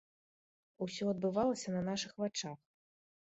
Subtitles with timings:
[0.85, 2.59] Усё адбывалася на нашых вачах.